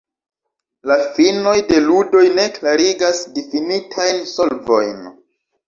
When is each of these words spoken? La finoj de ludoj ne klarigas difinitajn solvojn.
La 0.91 0.95
finoj 1.17 1.53
de 1.73 1.83
ludoj 1.89 2.25
ne 2.39 2.47
klarigas 2.57 3.21
difinitajn 3.39 4.27
solvojn. 4.35 5.01